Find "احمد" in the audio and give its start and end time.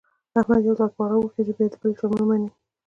0.39-0.59